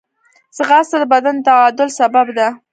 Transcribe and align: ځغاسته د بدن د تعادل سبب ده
ځغاسته 0.57 0.95
د 1.01 1.03
بدن 1.13 1.35
د 1.39 1.43
تعادل 1.47 1.89
سبب 1.99 2.27
ده 2.37 2.47